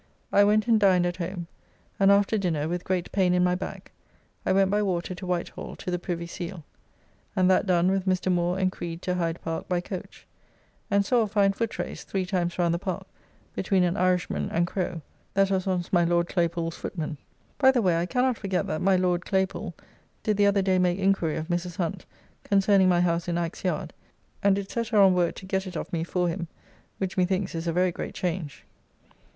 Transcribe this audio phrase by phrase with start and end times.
[0.33, 1.45] I went and dined at home,
[1.99, 3.91] and after dinner with great pain in my back
[4.47, 6.63] I went by water to Whitehall to the Privy Seal,
[7.35, 8.31] and that done with Mr.
[8.31, 10.25] Moore and Creed to Hide Park by coach,
[10.89, 13.05] and saw a fine foot race three times round the Park
[13.53, 15.03] between an Irishman and Crow,
[15.35, 17.19] that was once my Lord Claypoole's footman.
[17.59, 19.75] (By the way I cannot forget that my Lord Claypoole
[20.23, 21.75] did the other day make enquiry of Mrs.
[21.75, 22.07] Hunt,
[22.43, 23.93] concerning my House in Axe yard,
[24.41, 26.47] and did set her on work to get it of me for him,
[26.97, 28.65] which methinks is a very great change.)